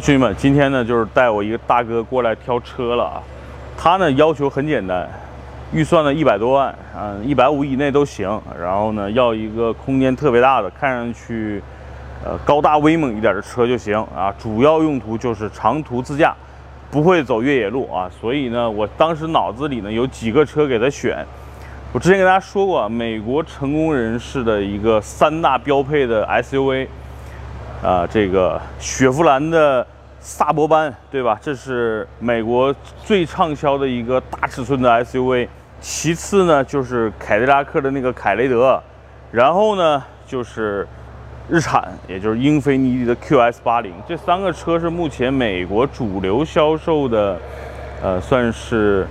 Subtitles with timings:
[0.00, 3.22] 兄弟们，今天呢就是带我一个大哥过来挑车了啊。
[3.76, 5.08] 他呢要求很简单，
[5.72, 8.28] 预算呢一百多万，嗯，一百五以内都行。
[8.60, 11.62] 然后呢要一个空间特别大的，看上去
[12.24, 14.34] 呃高大威猛一点的车就行啊。
[14.38, 16.34] 主要用途就是长途自驾，
[16.90, 18.10] 不会走越野路啊。
[18.20, 21.24] 所以呢，我当时脑子里呢有几个车给他选。
[21.92, 26.88] 我之前跟大家说过，美国成功人士的一个三大标配的 SUV。
[27.82, 29.86] 啊，这个雪佛兰的
[30.26, 31.38] 萨博班，对吧？
[31.42, 32.74] 这是美国
[33.04, 35.46] 最畅销的一个大尺寸的 SUV。
[35.82, 38.82] 其次呢，就是凯迪拉克的那个凯雷德，
[39.30, 40.88] 然后呢，就是
[41.46, 43.92] 日产，也就是英菲尼迪的 QS80。
[44.08, 47.38] 这三个车是目前美国主流销售的，
[48.02, 49.06] 呃，算是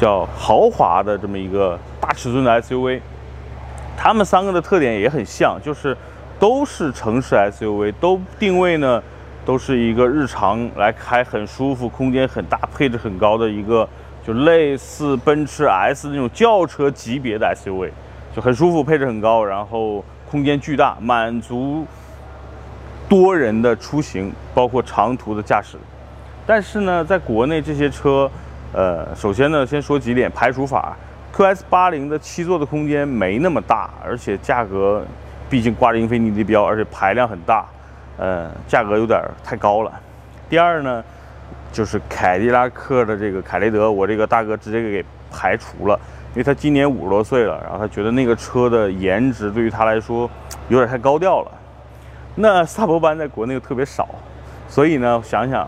[0.00, 3.00] 叫豪华的这么一个大尺寸的 SUV。
[3.96, 5.96] 它们三个的特点也很像，就是。
[6.40, 9.02] 都是城市 SUV，都定位呢，
[9.44, 13.88] 都是一个日常来开很舒服、空间很大、配置很高的一个，
[14.26, 17.90] 就类似奔驰 S 那种轿车级别的 SUV，
[18.34, 21.86] 就很舒服、配置很高，然后空间巨大，满足
[23.08, 25.76] 多人的出行，包括长途的驾驶。
[26.46, 28.30] 但是呢，在国内这些车，
[28.72, 30.96] 呃，首先呢，先说几点排除法
[31.34, 35.04] ，QS80 的七座的空间没那么大，而且价格。
[35.48, 37.66] 毕竟挂着英菲尼迪标，而且排量很大，
[38.16, 39.92] 呃，价格有点太高了。
[40.48, 41.02] 第二呢，
[41.72, 45.98] 就是凯迪拉克的这个凯雷德，我这个大哥直接给排除了，
[46.32, 50.28] 因为他今年五十多岁了，然后他觉得那个车的颜值对于他来说
[50.68, 51.50] 有点太高调了。
[52.34, 54.08] 那萨博班在国内又特别少，
[54.68, 55.66] 所以呢，想想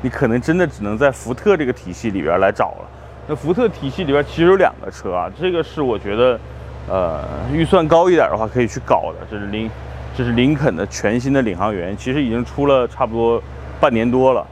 [0.00, 2.88] 你可能真的只能在福特这个体系里边来找了。
[3.28, 6.38] 那福特体系里边其实有两个车啊，这个是我觉得。
[6.88, 7.20] 呃，
[7.52, 9.24] 预算高一点的话，可以去搞的。
[9.30, 9.70] 这是林，
[10.14, 13.42] 这是林肯的全新的领航员，其实已经出了差不多
[13.80, 14.46] 半年多了。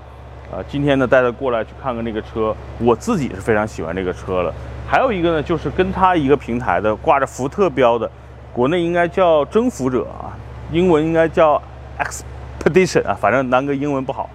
[0.50, 4.52] 啊，今天呢带他过来去看看那个车，我自己是非常喜欢这个车了。
[4.88, 8.10] 还有一个呢，就是跟他一个平台的，挂着福特标的，
[8.52, 10.34] 国内应该叫征服者啊，
[10.72, 11.62] 英文应该叫
[11.98, 14.28] Expedition 啊，反正南哥英文不好，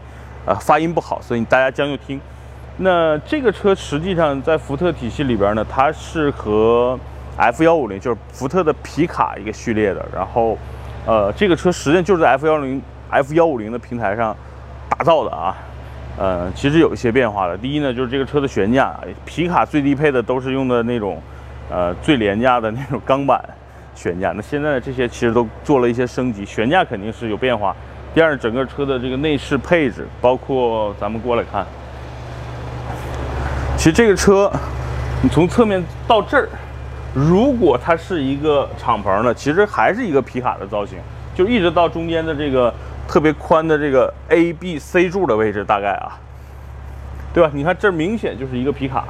[0.46, 2.22] 啊，发音不好，所以大家将就听。
[2.78, 6.97] 那这个车实际上在福特体系里边呢，它是和
[7.35, 10.58] F 幺五零就是福特的皮卡一个序列的，然后，
[11.05, 14.35] 呃，这个车实际上就是在 F 幺零 F 幺五零的平台上
[14.89, 15.55] 打造的啊，
[16.17, 17.55] 呃，其实有一些变化的。
[17.55, 18.91] 第一呢，就是这个车的悬架，
[19.23, 21.21] 皮卡最低配的都是用的那种，
[21.69, 23.39] 呃，最廉价的那种钢板
[23.93, 24.31] 悬架。
[24.31, 27.75] 那现在这些其实都做了一些升级，悬架肯定是有变化。
[28.16, 31.63] 第二，整个车的这个内饰配置，包括咱们过来看，
[33.77, 34.51] 其实这个车，
[35.22, 36.49] 你从侧面到这儿。
[37.16, 41.00] 如果它是一个敞篷的，其实还是一个皮卡的造型，
[41.34, 42.74] 就一直到中间的这个
[43.08, 46.20] 特别宽的这个 A、B、C 柱的位置，大概啊，
[47.34, 47.50] 对吧？
[47.53, 49.06] 你看这明显就是一个皮卡，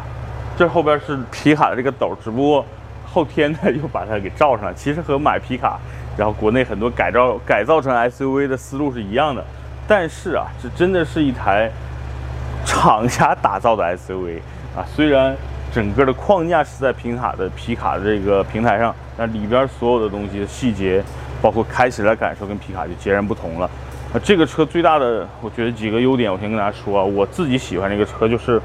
[0.55, 2.63] 这后边是皮卡的这个斗，只不过
[3.11, 4.73] 后天呢又把它给罩上了。
[4.75, 5.79] 其实和买皮卡，
[6.15, 9.43] 然后国内很多改造改造成 SUV 的思路是一样的，
[9.87, 11.71] 但是啊，这真的是一台
[12.63, 14.37] 厂家打造的 SUV
[14.77, 15.35] 啊，虽然。
[15.75, 21.03] 整个的框架是在皮卡的皮卡的这个平台上，那里边所有的东西的细节，
[21.41, 23.69] 包括开起来感受跟皮卡就截然不同了。
[24.13, 27.03] 那这个车最大的，我觉得几个优点，我先跟大家说啊。
[27.03, 28.61] 我自己喜欢这个车就是，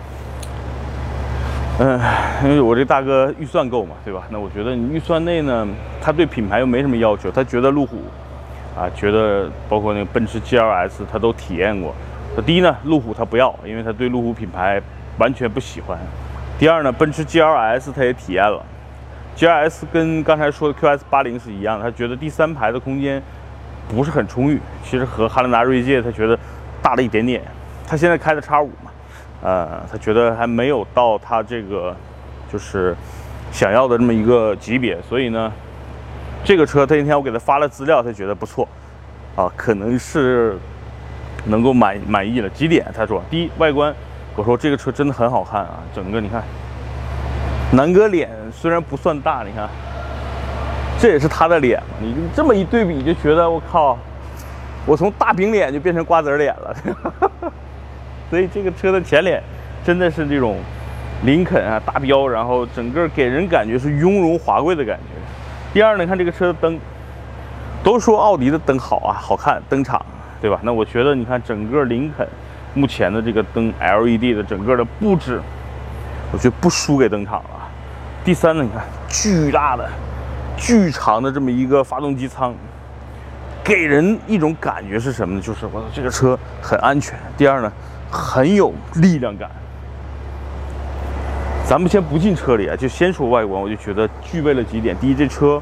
[1.80, 2.00] 嗯，
[2.44, 4.22] 因为我这大哥预算够嘛，对吧？
[4.30, 5.66] 那我觉得你预算内呢，
[6.00, 7.96] 他对品牌又没什么要求，他觉得路虎
[8.78, 11.92] 啊，觉得包括那个奔驰 GLS 他都体验过。
[12.46, 14.80] 第一呢，路虎他不要，因为他对路虎品牌
[15.18, 15.98] 完全不喜欢。
[16.60, 18.62] 第二呢，奔驰 GLS 他也体验了
[19.34, 23.22] ，GLS 跟刚才说的 QS 八零是一样的，他觉得第三排的空间
[23.88, 26.38] 不是很充裕，其实和汉兰达锐界他觉得
[26.82, 27.40] 大了一点点。
[27.86, 28.90] 他现在开的叉五嘛，
[29.42, 31.96] 呃，他觉得还没有到他这个
[32.52, 32.94] 就是
[33.50, 35.50] 想要的这么一个级别，所以呢，
[36.44, 38.68] 这个车他那天我给他发了资料，他觉得不错，
[39.34, 40.58] 啊，可能是
[41.46, 42.50] 能够满满意了。
[42.50, 42.84] 几点？
[42.94, 43.94] 他说，第一，外观。
[44.36, 46.42] 我说这个车真的很好看啊，整个你看，
[47.72, 49.68] 南哥脸虽然不算大，你看，
[50.98, 51.82] 这也是他的脸。
[52.00, 53.98] 你这么一对比，就觉得我靠，
[54.86, 56.76] 我从大饼脸就变成瓜子脸了。
[58.30, 59.42] 所以这个车的前脸
[59.84, 60.56] 真的是这种
[61.24, 65.04] 林肯啊大标，然后整个给人感觉是雍容华贵的感觉。
[65.74, 66.78] 第二呢，看这个车的灯，
[67.82, 70.00] 都说奥迪的灯好啊，好看，灯厂
[70.40, 70.58] 对吧？
[70.62, 72.26] 那我觉得你看整个林肯。
[72.74, 75.40] 目前的这个灯 LED 的整个的布置，
[76.32, 77.68] 我觉得不输给登场了。
[78.24, 79.88] 第三呢，你看巨大的、
[80.56, 82.54] 巨长的这么一个发动机舱，
[83.64, 85.40] 给人一种感觉是什么呢？
[85.40, 87.18] 就是我这个车很安全。
[87.36, 87.72] 第二呢，
[88.10, 89.50] 很有力量感。
[91.66, 94.96] 咱们先不进车里啊，就先说外观，我就觉得具备了几点。
[94.98, 95.60] 第一，这车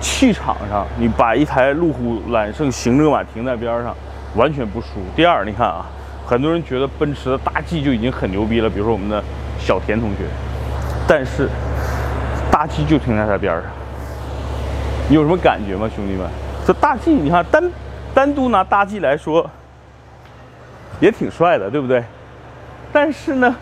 [0.00, 3.94] 气场上，你把一台路虎揽胜行政版停在边上，
[4.34, 4.86] 完全不输。
[5.16, 5.86] 第二，你看啊，
[6.26, 9.22] 很多人觉得奔驰的大 G 就已经很牛逼了，比如说我们的
[9.58, 10.24] 小田同学，
[11.06, 11.48] 但是
[12.50, 13.64] 大 G 就停在他边上，
[15.08, 16.28] 你有什么感觉吗，兄弟们？
[16.66, 17.70] 这大 G，你看单
[18.14, 19.48] 单独拿大 G 来说，
[21.00, 22.04] 也挺帅的，对不对？
[22.92, 23.56] 但是呢？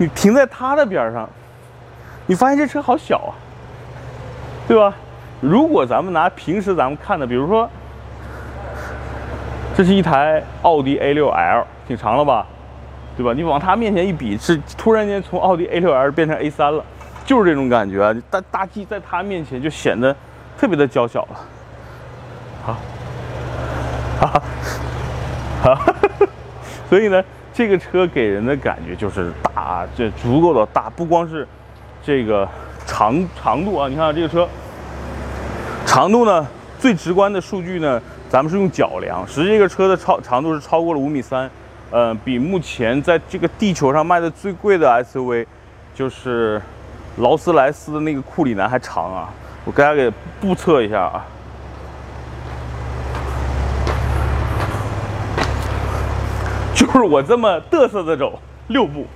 [0.00, 1.28] 你停在他的边上，
[2.26, 3.34] 你发现这车好小啊，
[4.68, 4.94] 对吧？
[5.40, 7.68] 如果咱们拿平时咱们看的，比如说，
[9.78, 12.44] 这是一台奥迪 A6L，挺长了吧，
[13.16, 13.32] 对吧？
[13.32, 16.84] 你往它面前一比，是突然间从奥迪 A6L 变成 A3 了，
[17.24, 18.12] 就是这种感觉啊！
[18.28, 20.12] 大大 G 在它面前就显得
[20.58, 21.40] 特别的娇小了。
[22.64, 22.76] 好，
[24.20, 24.42] 哈
[25.62, 25.94] 哈，哈，
[26.90, 27.22] 所以呢。
[27.54, 31.46] 这个车给人的感觉就是大，这足够的大，不光是
[32.04, 32.48] 这个
[32.86, 34.48] 长长度啊，你看这个车
[35.84, 36.46] 长度呢，
[36.78, 41.50] 最直观的数据呢，咱们是用脚量，实际这个车的超长度是超过了五米三，
[41.90, 45.46] 呃，比目前在这个地球上卖的最贵的 SUV，
[45.94, 46.60] 就是
[47.16, 49.30] 劳斯莱斯的那个库里南还长啊，
[49.64, 51.24] 我给大家给布测一下啊。
[56.74, 59.06] 就是我这么嘚瑟的走六步，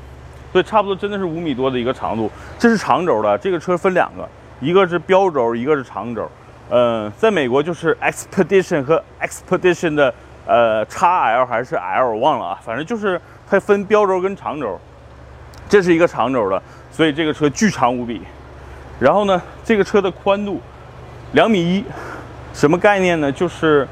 [0.53, 2.31] 所以差不多真的是五米多的一个长度。
[2.59, 4.26] 这是长轴的，这个车分两个，
[4.59, 6.26] 一个是标轴，一个是长轴。
[6.74, 10.14] 嗯，在美国就是 Expedition 和 Expedition 的
[10.46, 14.80] 呃 XL 还是 L 我忘了啊，反正就是它分标轴跟长轴。
[15.69, 18.22] 这是一个长轴的，所以这个车巨长无比。
[18.98, 20.62] 然后呢，这个车的宽度
[21.32, 21.84] 两米一，
[22.54, 23.30] 什么概念呢？
[23.30, 23.86] 就是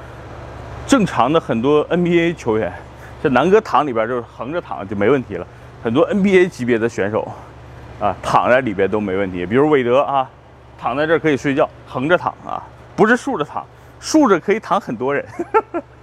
[0.86, 2.72] 正常的很多 NBA 球员。
[3.22, 5.46] 这南哥躺里边就是横着躺就没问题了，
[5.82, 7.30] 很多 NBA 级别的选手，
[8.00, 9.44] 啊，躺在里边都没问题。
[9.44, 10.26] 比如韦德啊，
[10.80, 12.62] 躺在这儿可以睡觉，横着躺啊，
[12.96, 13.64] 不是竖着躺，
[14.00, 15.24] 竖着可以躺很多人。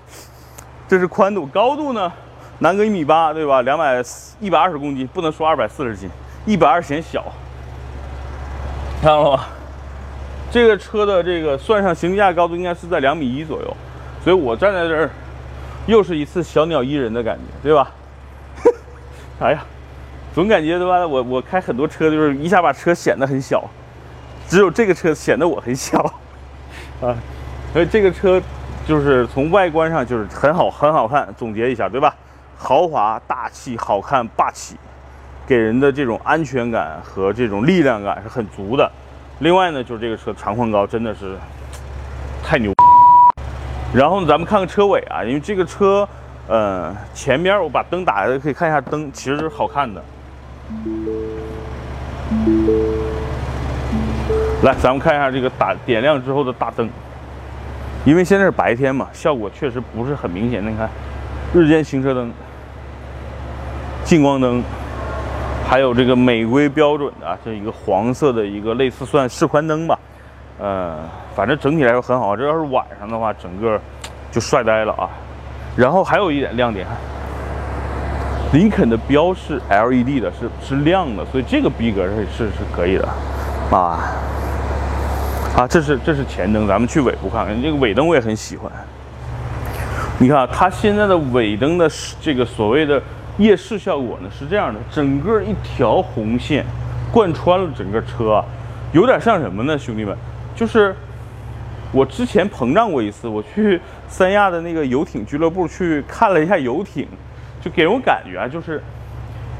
[0.87, 2.11] 这是宽度，高度呢？
[2.59, 3.61] 南哥一米八，对吧？
[3.63, 4.03] 两百
[4.39, 6.09] 一百二十公斤，不能说二百四十斤，
[6.45, 7.23] 一百二显小，
[9.01, 9.45] 看到了吗？
[10.51, 13.77] 这个车的这个算上行李架高度应该是在两米一左右，
[14.23, 15.09] 所以我站在这儿。
[15.87, 17.89] 又是一次小鸟依人的感觉，对吧？
[19.39, 19.63] 哎呀，
[20.35, 21.07] 总感觉对吧？
[21.07, 23.63] 我我开很多车就是一下把车显得很小，
[24.47, 25.99] 只有这个车显得我很小
[27.01, 27.15] 啊。
[27.73, 28.41] 所以这个车
[28.87, 31.27] 就是从外观上就是很好很好看。
[31.37, 32.15] 总结一下，对吧？
[32.57, 34.75] 豪华大气、好看霸气，
[35.45, 38.91] 给人的这种安全感和这种力量感是很足的。
[39.39, 41.37] 另外呢，就是这个车长宽高真的是
[42.43, 42.73] 太牛。
[43.93, 46.07] 然后呢，咱们看看车尾啊，因为这个车，
[46.47, 50.03] 呃，前面我把灯打开，可以看一下灯，其实是好看的。
[54.63, 56.89] 来，咱们看一下这个打点亮之后的大灯，
[58.03, 60.65] 因为现在是白天嘛，效果确实不是很明显。
[60.65, 60.89] 你看，
[61.53, 62.31] 日间行车灯、
[64.03, 64.63] 近光灯，
[65.69, 69.99] 还有这个美规标准的这一个黄色的一个类似算示宽灯吧。
[70.59, 70.95] 呃，
[71.35, 72.35] 反正整体来说很好。
[72.35, 73.79] 这要是晚上的话，整个
[74.31, 75.07] 就帅呆了啊。
[75.75, 76.87] 然后还有一点亮点，
[78.53, 83.07] 林肯的标是 LED 的，是是亮的，所以这个逼格是是是可以的
[83.69, 83.99] 啊。
[85.57, 87.59] 啊，这是这是前灯，咱们去尾部看看。
[87.59, 88.71] 这个尾灯我也很喜欢。
[90.19, 91.89] 你看它现在的尾灯的
[92.21, 93.01] 这个所谓的
[93.39, 96.63] 夜视效果呢，是这样的，整个一条红线
[97.11, 98.39] 贯穿了整个车，
[98.91, 100.15] 有点像什么呢，兄弟们？
[100.55, 100.95] 就是
[101.91, 107.07] 我之前膨胀过一次，我去 三亚的那个游艇俱乐部去看了一下游艇，
[107.59, 108.79] 就给我感觉啊，就是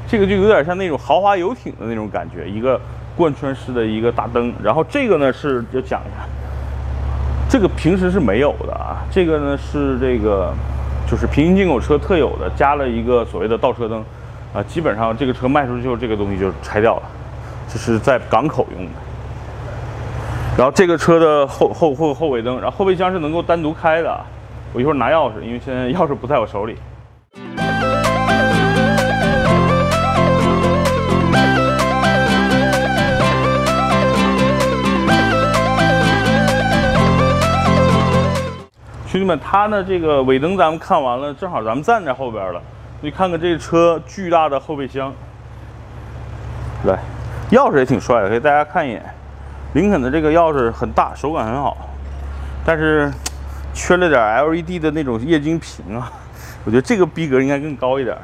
[0.06, 2.80] 这个就有点像那种豪华游艇的那种感觉，一个
[3.18, 4.54] 贯穿式的一个大灯。
[4.62, 6.24] 然后这个呢是就讲一下，
[7.50, 10.54] 这个平时是没有的啊，这个呢是这个
[11.10, 14.04] 就是平行进口车特有的，加了一个所谓的倒车灯
[14.54, 17.02] 啊，基本上这个车卖出去之后，这个东西就拆掉了，
[17.68, 18.92] 这是在港口用的。
[20.56, 24.20] 然后这个车的后后后后尾灯，然后后备箱是能够单独开的。
[24.72, 26.76] 我一会儿拿钥匙，因为现在钥匙不在我手里。
[39.28, 42.60] 们，它呢这个尾灯咱们看完了，正好咱们站在后边了，
[43.02, 45.12] 你看看这车巨大的后备箱。
[46.84, 46.98] 来，
[47.50, 49.04] 钥匙也挺帅的，给大家看一眼。
[49.74, 51.76] 林肯的这个钥匙很大，手感很好，
[52.64, 53.12] 但是
[53.74, 56.10] 缺了点 LED 的那种液晶屏啊，
[56.64, 58.16] 我觉得这个逼格应该更高一点。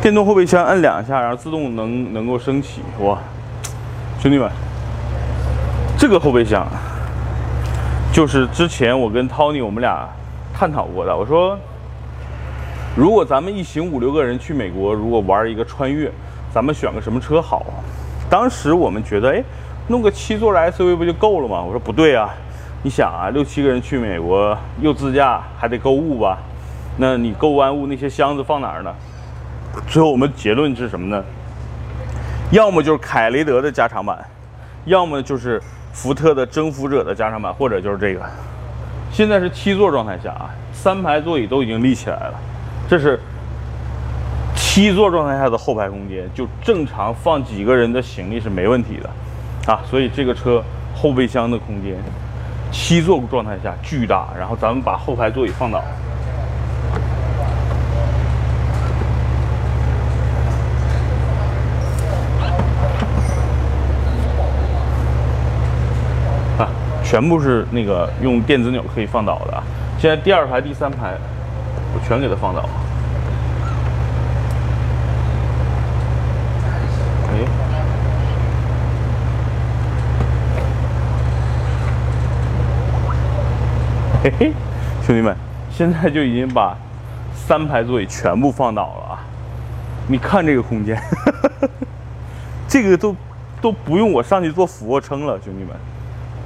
[0.00, 3.18] 电动后备箱按两下，然后自动能能够升起，哇，
[4.20, 4.50] 兄弟们，
[5.98, 6.66] 这个后备箱
[8.14, 10.08] 就是之前我跟 Tony 我们俩
[10.54, 11.58] 探讨过的，我说。
[12.94, 16.08] 如果咱们一行五六个人去美国，如果玩一个穿越，
[16.52, 17.66] 咱们选个什么车好？
[18.30, 19.42] 当时我们觉得，哎，
[19.88, 21.60] 弄个七座的 SUV 不就够了吗？
[21.60, 22.32] 我说不对啊，
[22.84, 26.38] 你想啊，六七个人去美国又自驾还得购物吧？
[26.96, 28.94] 那你购完物那些箱子放哪儿呢？
[29.88, 31.24] 最后我们结论是什么呢？
[32.52, 34.24] 要么就是凯雷德的加长版，
[34.84, 35.60] 要么就是
[35.94, 38.20] 福特的征服者的加长版，或者就是这个。
[39.12, 42.34] 现在是七座状态下啊，三排座椅都已经立起来了。
[42.88, 43.18] 这是
[44.56, 49.80] 七座状态下的后排空间，就正常放几个人的行李是没问题的啊。
[49.88, 50.62] 所以这个车
[50.94, 51.94] 后备箱的空间，
[52.72, 54.26] 七座状态下巨大。
[54.36, 55.78] 然后咱们把后排座椅放倒，
[66.58, 66.68] 啊，
[67.14, 69.62] 全部是那个用电子钮可以放倒的。
[69.96, 71.14] 现在第二排、第三排。
[71.94, 72.68] 我全给它放倒。
[77.30, 77.38] 哎，
[84.24, 84.52] 嘿嘿，
[85.06, 85.36] 兄弟们，
[85.70, 86.76] 现在就已经把
[87.32, 89.22] 三排座椅全部放倒了啊！
[90.08, 91.00] 你看这个空间，
[92.66, 93.14] 这个都
[93.60, 95.76] 都不用我上去做俯卧撑了，兄弟们，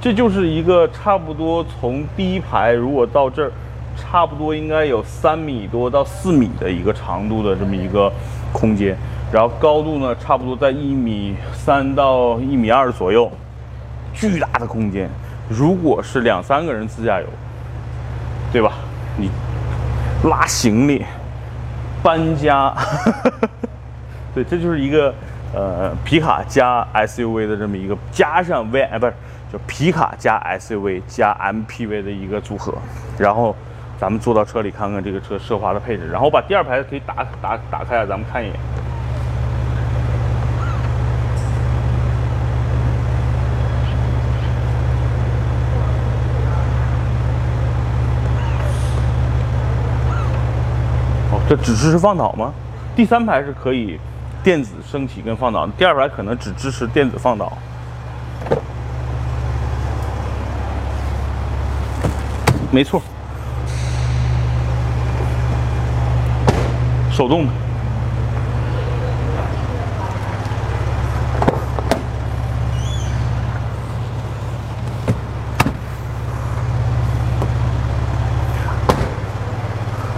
[0.01, 3.51] 这就是一个差不多从第一排如果到这儿。
[4.01, 8.09] 差不多应该有三米多到四米的一个长度的这么一个
[8.53, 8.95] 空间，
[9.29, 13.29] 然后高度呢，差不多在一米三到一米二左右，
[14.13, 15.09] 巨大的空间。
[15.49, 17.25] 如果是两三个人自驾游，
[18.53, 18.71] 对吧？
[19.17, 19.29] 你
[20.29, 21.03] 拉行李、
[22.01, 22.73] 搬家，
[24.33, 25.13] 对，这就是一个
[25.53, 29.13] 呃皮卡加 SUV 的这么一个加上 V 哎不是，
[29.51, 32.73] 就皮卡加 SUV 加 MPV 的一个组合，
[33.17, 33.55] 然后。
[33.99, 38.55] 咱们坐到车里看看这个车奢华的配置，然后把第二排可以打打打开啊，咱们看一眼。
[51.33, 52.53] 哦，这只支持放倒吗？
[52.95, 53.99] 第三排是可以
[54.41, 57.51] 电子升起跟放倒，第二排可能只支持电子放倒。
[62.71, 63.01] 没错。
[67.11, 67.51] 手动的，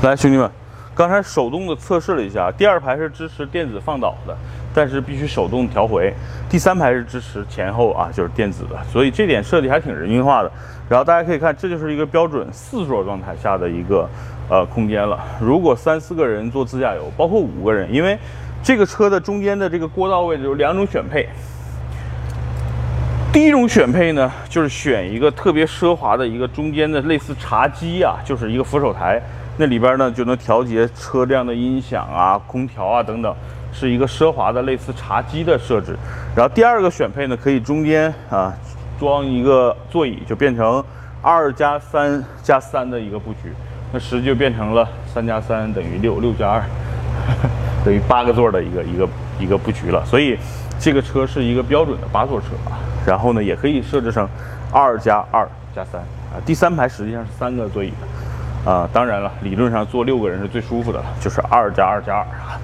[0.03, 0.51] 来，兄弟们，
[0.93, 4.38] 刚才手动的测试了一下，第二排是支持电子放倒的，
[4.73, 6.11] 但是必须手动调回；
[6.49, 10.51] 第三排是支持前后啊，就是电子的，所以这点设计还挺人性化的。
[10.89, 14.09] 然后大家可以看，这就是一个标准四座状态下的一个。
[14.49, 15.17] 呃，空间了。
[15.39, 18.19] 如果三四个人做自驾游，包括五个人，因为
[18.61, 21.25] 这个车的中间的这个过道位置有两种选配。
[23.31, 29.21] 第一种选配呢，就是选一个特别奢华的一个中间的类似茶几啊，就是一个扶手台，
[29.55, 33.33] 那里边呢就能调节车辆的音响啊、空调啊等等，
[33.71, 35.97] 是一个奢华的类似茶几的设置。
[36.35, 38.53] 然后第二个选配呢，可以中间啊
[38.99, 40.83] 装一个座椅，就变成
[41.21, 43.53] 二加三加三的一个布局。
[43.93, 46.63] 那实际就变成了三加三等于六，六加二
[47.83, 49.09] 等于八个座的一个一个
[49.39, 50.05] 一个布局了。
[50.05, 50.37] 所以
[50.79, 52.79] 这个车是一个标准的八座车啊。
[53.05, 54.27] 然后呢，也可以设置成
[54.71, 56.39] 二加二加三啊。
[56.45, 57.91] 第三排实际上是三个座椅
[58.65, 58.87] 的啊。
[58.93, 62.59] 当然了，理论上坐六个人是最舒服的了，就是二加二加二啊。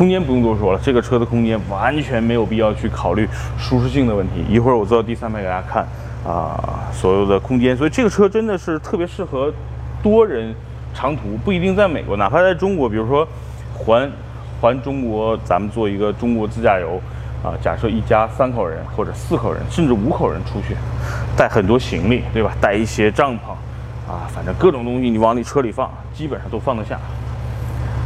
[0.00, 3.28] 空间不用多说了，这个车的空间完全没有必要去考虑
[3.58, 4.42] 舒适性的问题。
[4.48, 5.86] 一会儿我坐到第三排给大家看
[6.24, 7.76] 啊，所有的空间。
[7.76, 9.52] 所以这个车真的是特别适合。
[10.02, 10.54] 多人
[10.94, 13.28] 长途不一定在美国，哪怕在中国，比如说
[13.74, 14.10] 环
[14.58, 16.98] 环中国，咱们做一个中国自驾游
[17.42, 17.52] 啊。
[17.60, 20.74] 假设一家三口人或者四口人，甚至五口人出去，
[21.36, 22.56] 带很多行李，对吧？
[22.58, 23.50] 带一些帐篷
[24.10, 26.98] 啊，反正各种东西你往你车里放，基本上都放得下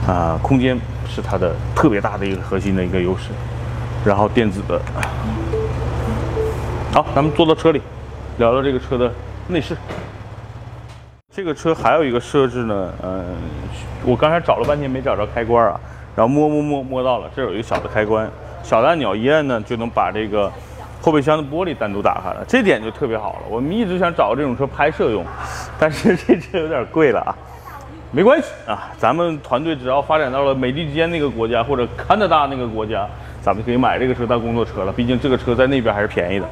[0.07, 0.39] 啊。
[0.43, 3.31] 空间是它的特别大的一个核心的一个优势。
[4.05, 4.79] 然后电子的，
[6.93, 7.81] 好，咱们坐到车里，
[8.37, 9.11] 聊聊这个车的
[9.49, 9.75] 内饰。
[11.35, 13.25] 这个车还有一个设置呢，嗯，
[14.05, 15.81] 我刚才找了半天没找着开关啊，
[16.15, 18.31] 然后摸摸摸摸到了，这有一个小的开关，
[18.63, 20.53] 小按钮一按呢就能把这个
[21.01, 23.39] 后备箱的玻璃单独打开了，这点就特别好了。
[23.49, 25.25] 我们一直想找这种车拍摄用，
[25.79, 27.35] 但是这车有点贵了啊。
[28.15, 33.05] 没关系啊，咱们团队只要发展到了美利坚那个国家或者加拿大那个国家，
[33.43, 34.93] 咱们就可以买这个车当工作车了。
[34.93, 36.47] 毕竟这个车在那边还是便宜的，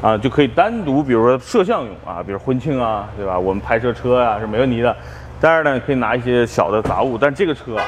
[0.00, 3.36] 啊，就可以单独，比如说摄像用啊，比如婚庆啊，对吧？
[3.36, 4.94] 我们拍摄车呀是没问题的。
[5.40, 7.84] 当然呢，可以拿一些小的杂物，但这个车啊，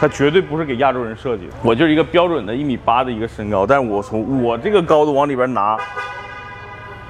[0.00, 1.52] 它绝对不是给亚洲人设计的。
[1.62, 5.76] 我就是一个标准的一米八的一个身高，但是我从我这个高度往里边拿，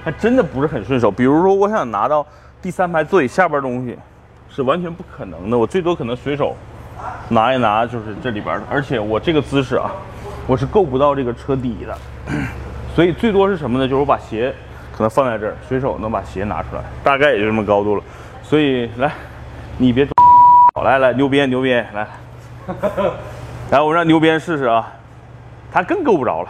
[0.02, 1.12] 还真的不是很顺手。
[1.12, 2.26] 比如说，我想拿到
[2.60, 3.96] 第三排座椅下边东西。
[4.54, 6.54] 是完全不可能的，我最多可能随手
[7.28, 8.62] 拿一拿，就是这里边的。
[8.70, 9.90] 而且我这个姿势啊，
[10.46, 11.98] 我是够不到这个车底的，
[12.94, 13.84] 所以最多是什么呢？
[13.84, 14.54] 就是我把鞋
[14.96, 18.02] 可能放在这儿，随手能把鞋拿出来，大概也就这么高度了。
[18.44, 19.10] 所以来，
[19.76, 20.06] 你别
[20.76, 22.06] 好，来来，牛鞭牛鞭来，
[23.72, 24.88] 来我让牛鞭试试啊，
[25.72, 26.48] 他更够不着了。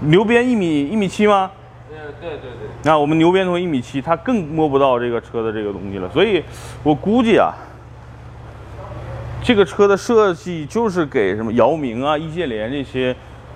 [0.00, 1.50] 牛鞭一米一米七吗？
[1.88, 6.42] 对对对，那我们牛鞭从一米七，他更摸不到这个车的这个东西了，所以
[6.82, 7.52] 我估计啊，
[9.42, 13.14] 这个车的设计就是给什么姚明啊、易建联这些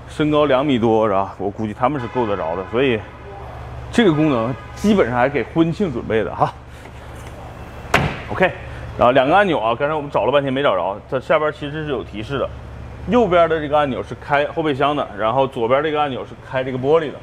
[0.08, 1.34] 身高两米多是吧？
[1.38, 3.00] 我估计他们是够得着的，所以
[3.90, 6.52] 这个功能基本上还给婚庆准备的哈。
[8.30, 8.50] OK，
[8.96, 12.48] 然后两个按钮啊，刚才我们找了半天没找着，它下边其实是有提示的，
[13.08, 17.18] 右边的这个按钮是开后备箱的，然后左边这个按钮是开这个玻璃的。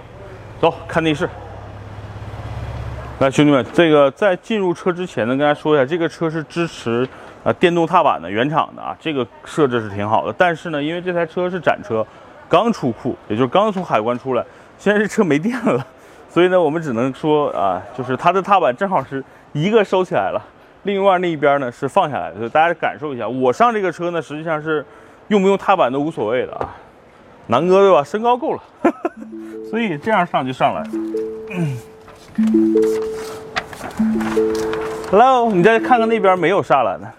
[0.60, 1.30] 走，看内饰。
[3.20, 7.08] 来，兄弟们，这个在进入车之前呢，跟大家说一下，这个车是支持
[7.44, 10.34] 啊电动踏板的，原厂的啊，这个设置是挺好的。
[10.38, 12.06] 但是呢，因为这台车是展车，
[12.50, 14.44] 刚出库，也就是刚从海关出来，
[14.80, 15.86] 现在这车没电了，
[16.30, 19.24] 所以呢，我们只能说啊，就是它的踏板正好是
[19.54, 20.42] 一个收起来了，
[20.84, 23.28] 另外那一边呢是放下来的，所以大家感受一下。
[23.28, 24.86] 我上这个车呢，实际上是
[25.30, 26.70] 用不用踏板都无所谓的啊。
[27.48, 28.04] 南哥对吧？
[28.04, 28.62] 身高够了，
[29.70, 30.84] 所以这样上就上来。
[35.10, 37.12] Hello，你再看看那边没有栅栏的。